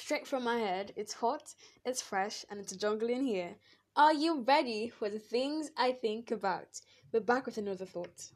[0.00, 0.92] straight from my head.
[0.96, 3.54] It's hot, it's fresh, and it's a jungle in here.
[3.96, 6.80] Are you ready for the things I think about?
[7.12, 8.30] We're back with another thought.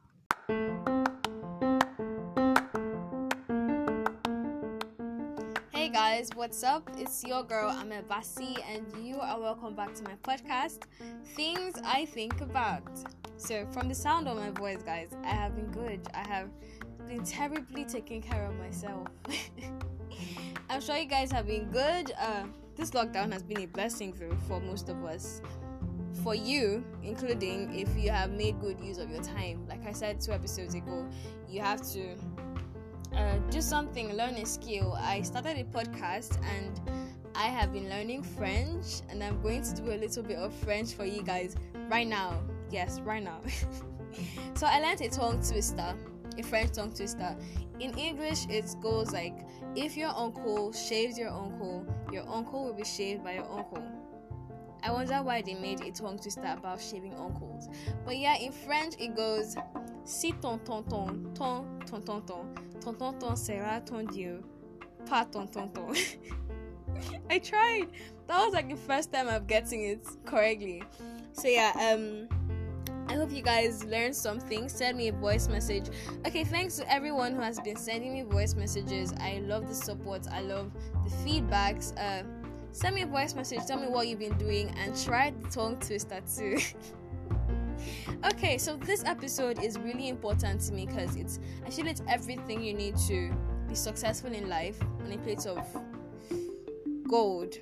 [5.71, 6.89] Hey guys, what's up?
[6.97, 10.83] It's your girl Ame Basi, and you are welcome back to my podcast,
[11.35, 12.87] Things I Think About.
[13.37, 16.01] So, from the sound of my voice, guys, I have been good.
[16.13, 16.49] I have
[17.07, 19.07] been terribly taking care of myself.
[20.69, 22.11] I'm sure you guys have been good.
[22.19, 22.43] Uh,
[22.75, 25.41] this lockdown has been a blessing for, for most of us.
[26.23, 29.67] For you, including if you have made good use of your time.
[29.67, 31.05] Like I said two episodes ago,
[31.47, 32.15] you have to
[33.15, 34.97] uh, do something, learn a skill.
[34.99, 36.79] I started a podcast and
[37.35, 40.93] I have been learning French, and I'm going to do a little bit of French
[40.93, 41.57] for you guys
[41.89, 42.41] right now.
[42.71, 43.41] Yes, right now.
[44.55, 45.95] so I learned a tongue twister,
[46.37, 47.35] a French tongue twister.
[47.79, 49.37] In English, it goes like
[49.75, 53.83] if your uncle shaves your uncle, your uncle will be shaved by your uncle.
[54.83, 57.67] I wonder why they made a tongue twister about shaving uncles.
[58.05, 59.55] But yeah, in French it goes
[60.03, 64.43] si ton tonton, ton ton tonton, ton tonton sera ton dieu,
[65.05, 65.95] pas ton tonton.
[67.29, 67.87] I tried.
[68.27, 70.83] That was like the first time I'm getting it correctly.
[71.33, 72.27] So yeah, um
[73.07, 74.67] I hope you guys learned something.
[74.67, 75.85] Send me a voice message.
[76.25, 79.13] Okay, thanks to everyone who has been sending me voice messages.
[79.19, 80.25] I love the support.
[80.31, 80.71] I love
[81.03, 81.93] the feedbacks.
[81.97, 82.23] Uh,
[82.71, 83.59] send me a voice message.
[83.67, 86.57] Tell me what you've been doing and try the tongue twister too.
[88.25, 91.39] okay, so this episode is really important to me because it's
[91.69, 93.31] feel it's everything you need to
[93.67, 95.65] be successful in life on a plate of
[97.07, 97.55] gold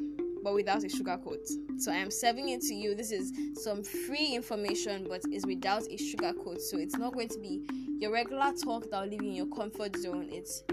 [0.44, 1.48] but without a sugar coat.
[1.78, 2.96] So I am serving it to you.
[2.96, 6.62] This is some free information, but it's without a sugar coat.
[6.62, 7.66] So it's not going to be
[8.00, 10.28] your regular talk that will leave you in your comfort zone.
[10.32, 10.64] It's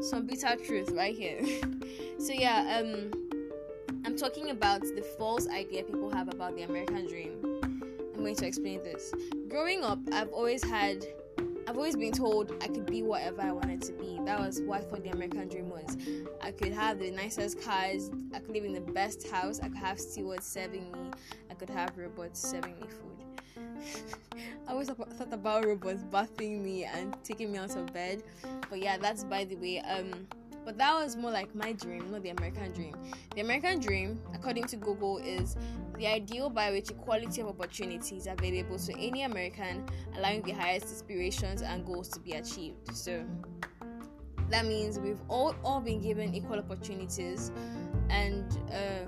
[0.00, 1.40] some bitter truth right here.
[2.18, 3.12] so yeah, um,
[4.04, 7.60] I'm talking about the false idea people have about the American dream.
[7.62, 9.12] I'm going to explain this.
[9.48, 11.04] Growing up, I've always had
[11.68, 14.18] I've always been told I could be whatever I wanted to be.
[14.24, 15.96] That was what I thought the American dream was.
[16.42, 19.78] I could have the nicest cars, I could live in the best house, I could
[19.78, 21.10] have stewards serving me,
[21.50, 23.12] I could have robots serving me food.
[24.68, 28.22] I always thought about robots bathing me and taking me out of bed.
[28.68, 29.80] But yeah, that's by the way.
[29.80, 30.26] Um,
[30.64, 32.94] but that was more like my dream, not the American dream.
[33.34, 35.56] The American dream, according to Google, is
[35.98, 39.84] the ideal by which equality of opportunities available to any American,
[40.16, 42.94] allowing the highest aspirations and goals to be achieved.
[42.94, 43.24] So
[44.50, 47.50] that means we've all, all been given equal opportunities,
[48.10, 49.06] and uh,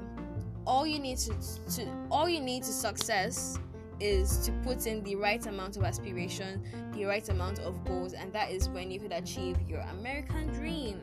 [0.66, 1.34] all you need to,
[1.76, 3.58] to all you need to success
[4.00, 6.62] is to put in the right amount of aspiration,
[6.94, 11.00] the right amount of goals, and that is when you could achieve your American dream.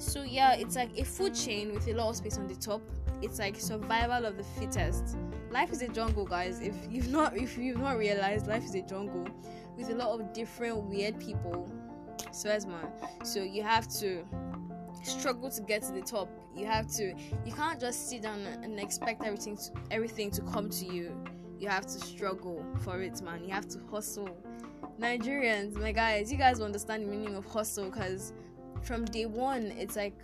[0.00, 2.80] So yeah, it's like a food chain with a lot of space on the top.
[3.20, 5.18] It's like survival of the fittest.
[5.50, 6.60] Life is a jungle, guys.
[6.60, 9.26] If you've not if you've not realized, life is a jungle
[9.76, 11.70] with a lot of different weird people.
[12.32, 12.88] So as man,
[13.24, 14.24] so you have to
[15.02, 16.30] struggle to get to the top.
[16.56, 17.14] You have to.
[17.44, 21.14] You can't just sit down and expect everything to, everything to come to you.
[21.58, 23.44] You have to struggle for it, man.
[23.44, 24.34] You have to hustle.
[24.98, 28.32] Nigerians, my guys, you guys understand the meaning of hustle because
[28.82, 30.14] from day one it's like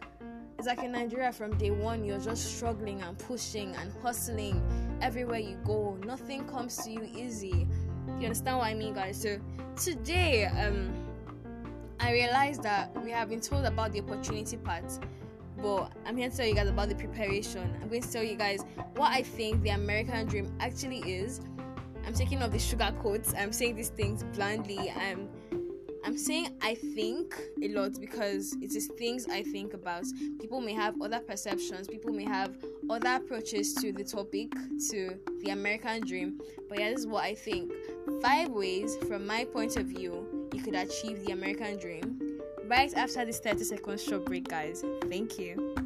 [0.59, 4.62] it's like in Nigeria from day one you're just struggling and pushing and hustling
[5.03, 5.99] everywhere you go.
[6.06, 7.66] Nothing comes to you easy.
[8.19, 9.21] You understand what I mean guys?
[9.21, 9.39] So
[9.77, 10.93] today um
[12.00, 14.84] I realized that we have been told about the opportunity part,
[15.62, 17.75] but I'm here to tell you guys about the preparation.
[17.81, 18.65] I'm going to tell you guys
[18.97, 21.41] what I think the American dream actually is.
[22.06, 23.34] I'm taking off the sugar coats.
[23.37, 24.91] I'm saying these things blandly.
[24.91, 25.28] I'm
[26.06, 30.05] I'm saying I think a lot because it is things I think about.
[30.41, 32.56] People may have other perceptions, people may have
[32.89, 34.53] other approaches to the topic,
[34.91, 36.41] to the American dream.
[36.69, 37.72] But yeah, this is what I think.
[38.22, 42.41] Five ways, from my point of view, you could achieve the American dream.
[42.66, 44.84] Right after this 30 second short break, guys.
[45.09, 45.85] Thank you.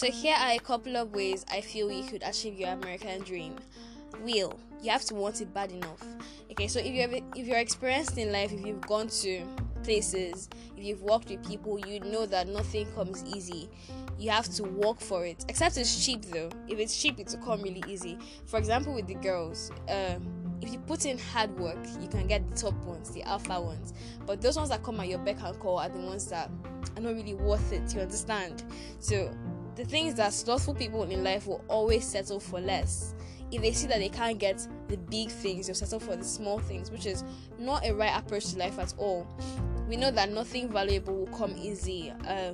[0.00, 3.56] So here are a couple of ways I feel you could achieve your American dream.
[4.22, 6.02] Will you have to want it bad enough?
[6.50, 9.46] Okay, so if you're if you're experienced in life, if you've gone to
[9.82, 13.68] places, if you've worked with people, you know that nothing comes easy.
[14.18, 15.44] You have to work for it.
[15.50, 16.48] Except it's cheap though.
[16.66, 18.16] If it's cheap, it will come really easy.
[18.46, 20.18] For example, with the girls, uh,
[20.62, 23.92] if you put in hard work, you can get the top ones, the alpha ones.
[24.24, 26.50] But those ones that come at your beck and call are the ones that
[26.96, 27.94] are not really worth it.
[27.94, 28.64] You understand?
[28.98, 29.30] So
[29.80, 33.14] the thing is that slothful people in life will always settle for less.
[33.50, 36.58] if they see that they can't get the big things, they'll settle for the small
[36.58, 37.24] things, which is
[37.58, 39.26] not a right approach to life at all.
[39.88, 42.12] We know that nothing valuable will come easy.
[42.28, 42.52] Uh,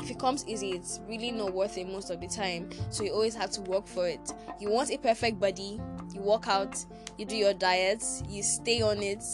[0.00, 2.68] if it comes easy, it's really not worth it most of the time.
[2.90, 4.32] So you always have to work for it.
[4.60, 5.80] You want a perfect body,
[6.14, 6.76] you work out,
[7.16, 9.24] you do your diets, you stay on it.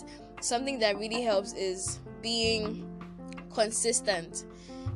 [0.40, 2.88] Something that really helps is being
[3.52, 4.44] consistent.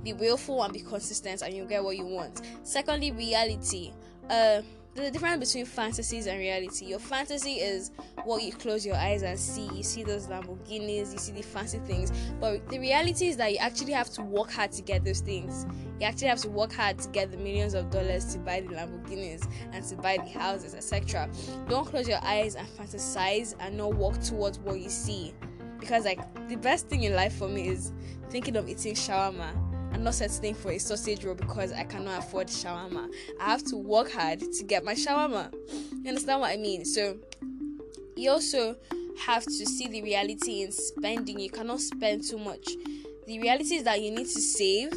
[0.05, 2.43] Be willful and be consistent, and you'll get what you want.
[2.63, 3.93] Secondly, reality.
[4.31, 4.63] Uh,
[4.95, 6.87] there's a difference between fantasies and reality.
[6.87, 7.91] Your fantasy is
[8.23, 9.69] what you close your eyes and see.
[9.75, 12.13] You see those Lamborghinis, you see the fancy things.
[12.41, 15.67] But the reality is that you actually have to work hard to get those things.
[15.99, 18.69] You actually have to work hard to get the millions of dollars to buy the
[18.69, 21.29] Lamborghinis and to buy the houses, etc.
[21.69, 25.35] Don't close your eyes and fantasize and not walk towards what you see.
[25.81, 27.93] Because like the best thing in life for me is
[28.31, 29.53] thinking of eating shawarma
[29.95, 33.09] I'm not settling for a sausage roll because I cannot afford shawarma.
[33.41, 35.55] I have to work hard to get my shawarma.
[36.03, 36.85] You understand what I mean?
[36.85, 37.17] So
[38.17, 38.77] you also
[39.21, 41.39] have to see the reality in spending.
[41.39, 42.69] You cannot spend too much.
[43.27, 44.93] The reality is that you need to save,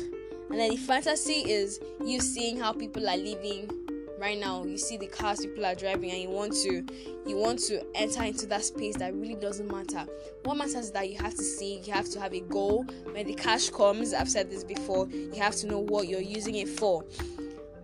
[0.49, 3.69] and then the fantasy is you seeing how people are living
[4.17, 6.83] right now you see the cars people are driving and you want to
[7.25, 10.05] you want to enter into that space that really doesn't matter.
[10.43, 12.85] What matters is that you have to see you have to have a goal.
[13.11, 16.55] When the cash comes i've said this before you have to know what you're using
[16.55, 17.05] it for.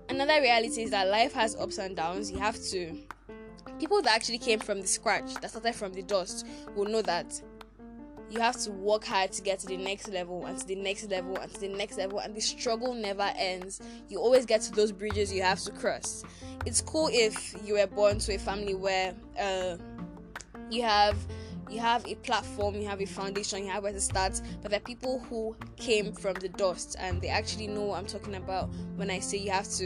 [0.09, 2.31] Another reality is that life has ups and downs.
[2.31, 2.97] You have to
[3.79, 6.45] people that actually came from the scratch that started from the dust
[6.75, 7.41] will know that
[8.33, 11.09] you have to work hard to get to the next level and to the next
[11.11, 13.79] level and to the next level and the struggle never ends.
[14.09, 16.23] You always get to those bridges you have to cross.
[16.65, 19.77] It's cool if you were born to a family where uh,
[20.71, 21.15] you have
[21.69, 24.79] you have a platform you have a foundation you have where to start but there
[24.79, 28.69] are people who came from the dust and they actually know what i'm talking about
[28.95, 29.85] when i say you have to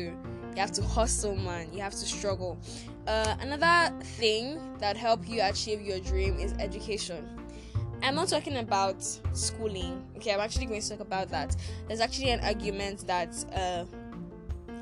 [0.57, 1.71] you have to hustle man.
[1.71, 2.57] You have to struggle.
[3.05, 7.29] Uh, another thing that help you achieve your dream is education
[8.01, 9.03] I'm not talking about
[9.33, 10.03] schooling.
[10.17, 11.55] Okay, I'm actually going to talk about that.
[11.87, 13.85] There's actually an argument that uh,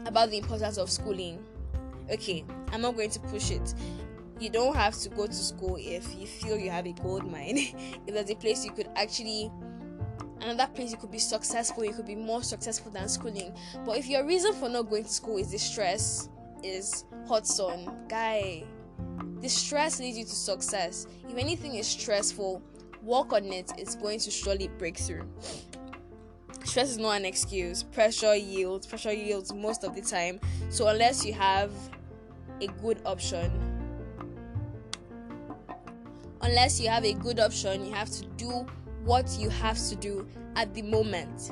[0.06, 1.44] about the importance of schooling.
[2.12, 3.74] Okay, I'm not going to push it.
[4.40, 7.58] You don't have to go to school if you feel you have a gold mine.
[8.08, 9.50] if there's a place you could actually
[10.42, 13.54] another place you could be successful, you could be more successful than schooling.
[13.86, 16.30] But if your reason for not going to school is the stress,
[16.64, 18.64] is hot sun, guy,
[19.42, 21.08] the stress leads you to success.
[21.28, 22.62] If anything is stressful,
[23.06, 25.28] work on it, it's going to surely break through.
[26.64, 27.84] Stress is not an excuse.
[27.84, 28.88] Pressure yields.
[28.88, 30.40] Pressure yields most of the time.
[30.70, 31.72] So unless you have
[32.60, 33.52] a good option,
[36.42, 38.66] unless you have a good option, you have to do
[39.04, 41.52] what you have to do at the moment.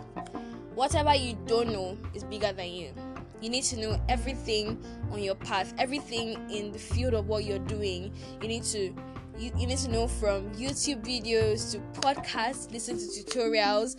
[0.73, 2.94] Whatever you don't know is bigger than you.
[3.39, 7.59] You need to know everything on your path, everything in the field of what you're
[7.59, 8.11] doing.
[8.41, 8.95] You need to
[9.38, 13.95] you, you need to know from YouTube videos to podcasts, listen to tutorials,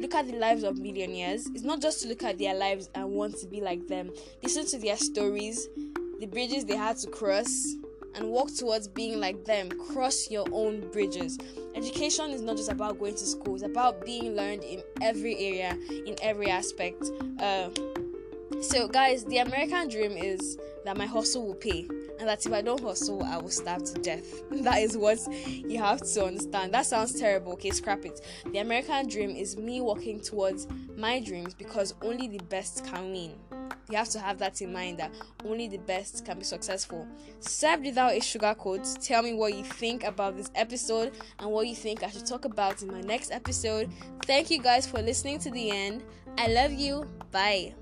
[0.00, 1.46] look at the lives of millionaires.
[1.54, 4.10] It's not just to look at their lives and want to be like them.
[4.42, 5.68] Listen to their stories,
[6.20, 7.74] the bridges they had to cross,
[8.14, 9.70] and walk towards being like them.
[9.92, 11.38] Cross your own bridges.
[11.74, 15.76] Education is not just about going to school, it's about being learned in every area,
[15.90, 17.04] in every aspect.
[17.38, 17.68] Uh,
[18.60, 21.88] so, guys, the American dream is that my hustle will pay
[22.18, 24.24] and that if I don't hustle, I will starve to death.
[24.50, 26.74] that is what you have to understand.
[26.74, 27.52] That sounds terrible.
[27.52, 28.20] Okay, scrap it.
[28.52, 33.34] The American dream is me walking towards my dreams because only the best can win.
[33.90, 35.12] You have to have that in mind that
[35.46, 37.06] only the best can be successful.
[37.40, 41.66] Served without a sugar coat, tell me what you think about this episode and what
[41.66, 43.90] you think I should talk about in my next episode.
[44.24, 46.04] Thank you guys for listening to the end.
[46.36, 47.06] I love you.
[47.30, 47.74] Bye.